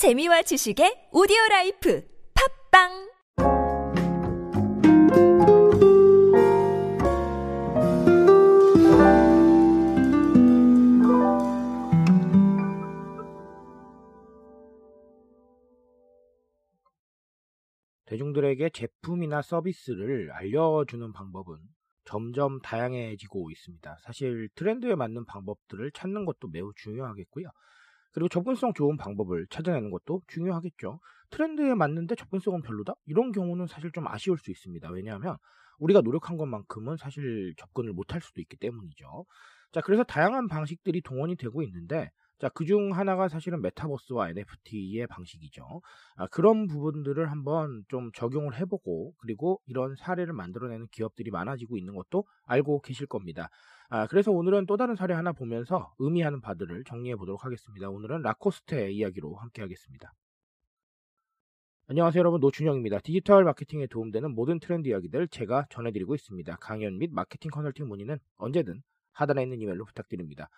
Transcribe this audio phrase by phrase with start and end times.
[0.00, 2.02] 재미와 지식의 오디오 라이프
[2.72, 2.88] 팟빵
[18.06, 21.58] 대중들에게 제품이나 서비스를 알려주는 방법은
[22.04, 23.98] 점점 다양해지고 있습니다.
[24.00, 27.50] 사실 트렌드에 맞는 방법들을 찾는 것도 매우 중요하겠고요.
[28.12, 31.00] 그리고 접근성 좋은 방법을 찾아내는 것도 중요하겠죠.
[31.30, 32.94] 트렌드에 맞는데 접근성은 별로다?
[33.06, 34.90] 이런 경우는 사실 좀 아쉬울 수 있습니다.
[34.90, 35.36] 왜냐하면
[35.78, 39.24] 우리가 노력한 것만큼은 사실 접근을 못할 수도 있기 때문이죠.
[39.72, 45.82] 자, 그래서 다양한 방식들이 동원이 되고 있는데 자, 그 중 하나가 사실은 메타버스와 NFT의 방식이죠.
[46.16, 52.24] 아, 그런 부분들을 한번 좀 적용을 해보고, 그리고 이런 사례를 만들어내는 기업들이 많아지고 있는 것도
[52.46, 53.50] 알고 계실 겁니다.
[53.92, 57.90] 아, 그래서 오늘은 또 다른 사례 하나 보면서 의미하는 바들을 정리해 보도록 하겠습니다.
[57.90, 60.14] 오늘은 라코스테 이야기로 함께 하겠습니다.
[61.88, 63.00] 안녕하세요 여러분 노준영입니다.
[63.00, 66.56] 디지털 마케팅에 도움되는 모든 트렌드 이야기들 제가 전해드리고 있습니다.
[66.60, 70.50] 강연 및 마케팅 컨설팅 문의는 언제든 하단에 있는 이메일로 부탁드립니다.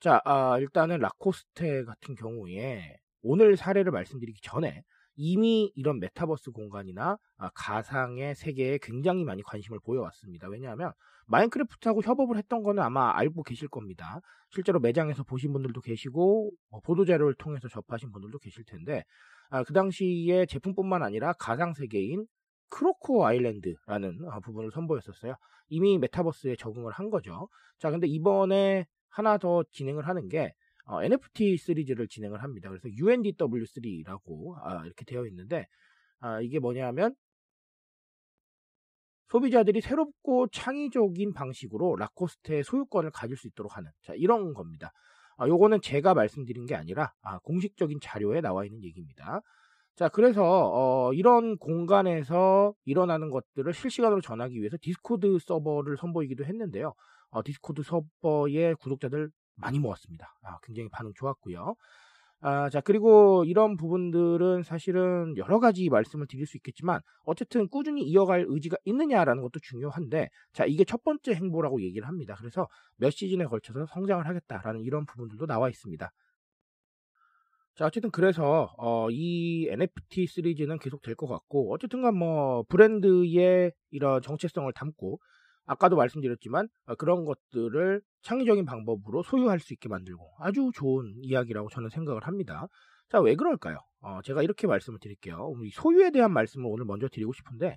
[0.00, 4.82] 자, 아, 일단은 라코스테 같은 경우에 오늘 사례를 말씀드리기 전에
[5.24, 10.48] 이미 이런 메타버스 공간이나 아, 가상의 세계에 굉장히 많이 관심을 보여왔습니다.
[10.48, 10.92] 왜냐하면
[11.26, 14.20] 마인크래프트하고 협업을 했던 거는 아마 알고 계실 겁니다.
[14.50, 19.04] 실제로 매장에서 보신 분들도 계시고 뭐 보도자료를 통해서 접하신 분들도 계실 텐데
[19.48, 22.26] 아, 그 당시에 제품뿐만 아니라 가상 세계인
[22.68, 25.36] 크로코 아일랜드라는 아, 부분을 선보였었어요.
[25.68, 27.48] 이미 메타버스에 적응을 한 거죠.
[27.78, 30.52] 자, 근데 이번에 하나 더 진행을 하는 게
[30.84, 32.68] 어, NFT 시리즈를 진행을 합니다.
[32.68, 35.66] 그래서 UNDW3라고 아, 이렇게 되어 있는데
[36.20, 37.14] 아, 이게 뭐냐면
[39.28, 44.92] 소비자들이 새롭고 창의적인 방식으로 라코스테의 소유권을 가질 수 있도록 하는 자, 이런 겁니다.
[45.38, 49.40] 아, 요거는 제가 말씀드린 게 아니라 아, 공식적인 자료에 나와 있는 얘기입니다.
[49.94, 56.94] 자, 그래서 어, 이런 공간에서 일어나는 것들을 실시간으로 전하기 위해서 디스코드 서버를 선보이기도 했는데요.
[57.30, 60.34] 어, 디스코드 서버의 구독자들 많이 모았습니다.
[60.42, 61.74] 아, 굉장히 반응 좋았고요.
[62.44, 68.44] 아, 자, 그리고 이런 부분들은 사실은 여러 가지 말씀을 드릴 수 있겠지만, 어쨌든 꾸준히 이어갈
[68.48, 72.34] 의지가 있느냐라는 것도 중요한데, 자, 이게 첫 번째 행보라고 얘기를 합니다.
[72.38, 76.10] 그래서 몇 시즌에 걸쳐서 성장을 하겠다라는 이런 부분들도 나와 있습니다.
[77.74, 84.20] 자, 어쨌든 그래서, 어, 이 NFT 시리즈는 계속 될 것 같고, 어쨌든간 뭐, 브랜드의 이런
[84.20, 85.18] 정체성을 담고,
[85.66, 91.88] 아까도 말씀드렸지만 어, 그런 것들을 창의적인 방법으로 소유할 수 있게 만들고 아주 좋은 이야기라고 저는
[91.90, 92.66] 생각을 합니다.
[93.08, 93.78] 자, 왜 그럴까요?
[94.00, 95.52] 어, 제가 이렇게 말씀을 드릴게요.
[95.72, 97.76] 소유에 대한 말씀을 오늘 먼저 드리고 싶은데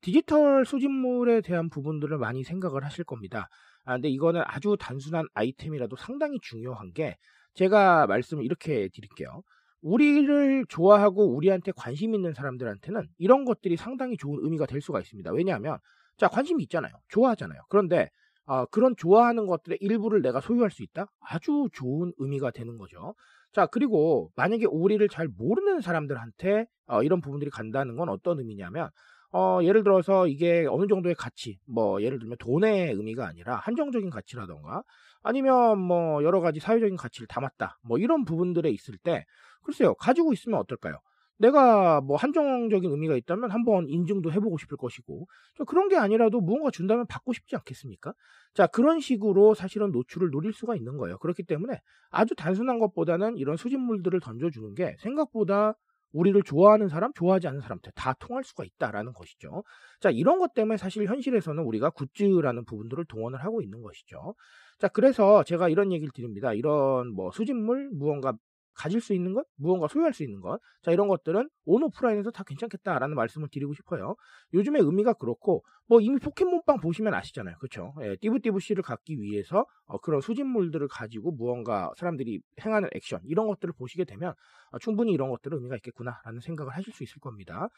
[0.00, 3.48] 디지털 수집물에 대한 부분들을 많이 생각을 하실 겁니다.
[3.84, 7.16] 아, 근데 이거는 아주 단순한 아이템이라도 상당히 중요한 게
[7.54, 9.42] 제가 말씀을 이렇게 드릴게요.
[9.80, 15.32] 우리를 좋아하고 우리한테 관심 있는 사람들한테는 이런 것들이 상당히 좋은 의미가 될 수가 있습니다.
[15.32, 15.78] 왜냐하면
[16.16, 16.92] 자, 관심이 있잖아요.
[17.08, 17.60] 좋아하잖아요.
[17.68, 18.08] 그런데
[18.44, 21.06] 어, 그런 좋아하는 것들의 일부를 내가 소유할 수 있다?
[21.20, 23.14] 아주 좋은 의미가 되는 거죠.
[23.52, 28.90] 자, 그리고 만약에 우리를 잘 모르는 사람들한테 어, 이런 부분들이 간다는 건 어떤 의미냐면,
[29.32, 34.82] 어, 예를 들어서 이게 어느 정도의 가치, 뭐, 예를 들면 돈의 의미가 아니라 한정적인 가치라던가,
[35.22, 37.78] 아니면 뭐, 여러 가지 사회적인 가치를 담았다.
[37.82, 39.24] 뭐, 이런 부분들에 있을 때,
[39.62, 40.98] 글쎄요, 가지고 있으면 어떨까요?
[41.38, 45.26] 내가 뭐 한정적인 의미가 있다면 한번 인증도 해보고 싶을 것이고
[45.66, 48.14] 그런 게 아니라도 무언가 준다면 받고 싶지 않겠습니까?
[48.54, 51.18] 자 그런 식으로 사실은 노출을 노릴 수가 있는 거예요.
[51.18, 55.74] 그렇기 때문에 아주 단순한 것보다는 이런 수집물들을 던져주는 게 생각보다
[56.12, 59.64] 우리를 좋아하는 사람, 좋아하지 않는 사람한테 다 통할 수가 있다라는 것이죠.
[60.00, 64.34] 자, 이런 것 때문에 사실 현실에서는 우리가 굿즈라는 부분들을 동원을 하고 있는 것이죠.
[64.78, 66.52] 자, 그래서 제가 이런 얘기를 드립니다.
[66.52, 68.34] 이런 뭐 수집물, 무언가
[68.74, 72.44] 가질 수 있는 것, 무언가 소유할 수 있는 것, 자 이런 것들은 온 오프라인에서 다
[72.44, 74.16] 괜찮겠다라는 말씀을 드리고 싶어요.
[74.54, 77.94] 요즘의 의미가 그렇고 뭐 이미 포켓몬빵 보시면 아시잖아요, 그렇죠?
[78.02, 83.74] 예, 띠부띠부 씨를 갖기 위해서 어, 그런 수집물들을 가지고 무언가 사람들이 행하는 액션 이런 것들을
[83.76, 84.34] 보시게 되면
[84.70, 87.68] 어, 충분히 이런 것들은 의미가 있겠구나라는 생각을 하실 수 있을 겁니다.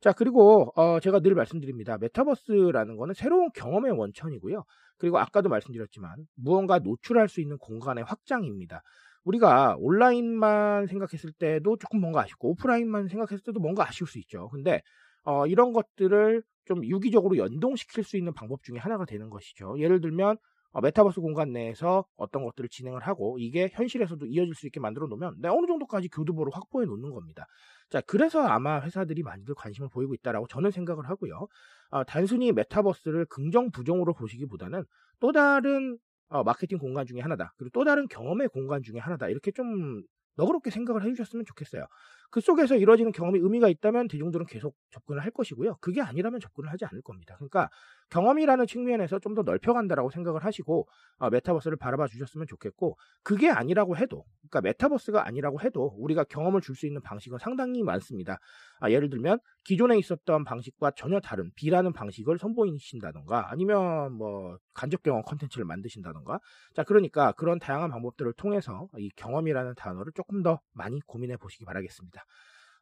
[0.00, 1.98] 자 그리고 어, 제가 늘 말씀드립니다.
[1.98, 4.64] 메타버스라는 거는 새로운 경험의 원천이고요.
[4.96, 8.82] 그리고 아까도 말씀드렸지만 무언가 노출할 수 있는 공간의 확장입니다.
[9.24, 14.48] 우리가 온라인만 생각했을 때도 조금 뭔가 아쉽고 오프라인만 생각했을 때도 뭔가 아쉬울 수 있죠.
[14.48, 14.82] 근데
[15.24, 19.78] 어, 이런 것들을 좀 유기적으로 연동시킬 수 있는 방법 중에 하나가 되는 것이죠.
[19.80, 20.36] 예를 들면 어,
[20.74, 25.54] 메타버스 공간 내에서 어떤 것들을 진행을 하고 이게 현실에서도 이어질 수 있게 만들어 놓으면 내가
[25.54, 27.46] 어느 정도까지 교두보를 확보해 놓는 겁니다.
[27.90, 31.46] 자, 그래서 아마 회사들이 많이들 관심을 보이고 있다라고 저는 생각을 하고요.
[31.90, 34.84] 어, 단순히 메타버스를 긍정 부정으로 보시기보다는
[35.20, 35.98] 또 다른
[36.28, 37.54] 어, 마케팅 공간 중에 하나다.
[37.56, 39.28] 그리고 또 다른 경험의 공간 중에 하나다.
[39.28, 40.02] 이렇게 좀
[40.36, 41.84] 너그럽게 생각을 해주셨으면 좋겠어요.
[42.30, 45.76] 그 속에서 이루어지는 경험이 의미가 있다면 대중들은 계속 접근을 할 것이고요.
[45.80, 47.34] 그게 아니라면 접근을 하지 않을 겁니다.
[47.36, 47.70] 그러니까
[48.10, 50.88] 경험이라는 측면에서 좀 더 넓혀간다라고 생각을 하시고
[51.18, 56.74] 어, 메타버스를 바라봐 주셨으면 좋겠고 그게 아니라고 해도 그러니까 메타버스가 아니라고 해도 우리가 경험을 줄
[56.74, 58.38] 수 있는 방식은 상당히 많습니다.
[58.80, 65.22] 아, 예를 들면 기존에 있었던 방식과 전혀 다른 B라는 방식을 선보이신다던가 아니면 뭐 간접 경험
[65.22, 66.40] 컨텐츠를 만드신다던가
[66.74, 71.90] 자 그러니까 그런 다양한 방법들을 통해서 이 경험이라는 단어를 조금 더 많이 고민해 보시기 바라겠
[72.18, 72.24] 습니다.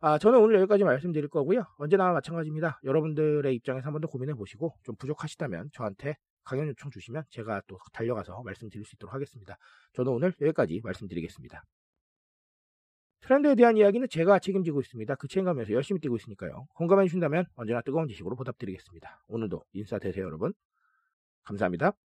[0.00, 1.64] 아, 저는 오늘 여기까지 말씀드릴 거고요.
[1.78, 2.80] 언제나 마찬가지입니다.
[2.84, 7.78] 여러분들의 입장에서 한 번 더 고민해 보시고 좀 부족하시다면 저한테 강연 요청 주시면 제가 또
[7.92, 9.56] 달려가서 말씀드릴 수 있도록 하겠습니다.
[9.94, 11.62] 저는 오늘 여기까지 말씀드리겠습니다.
[13.22, 15.14] 트렌드에 대한 이야기는 제가 책임지고 있습니다.
[15.16, 16.66] 그 책임감에서 열심히 뛰고 있으니까요.
[16.74, 19.24] 공감해 주신다면 언제나 뜨거운 지식으로 보답드리겠습니다.
[19.28, 20.52] 오늘도 인사 되세요, 여러분.
[21.44, 22.05] 감사합니다.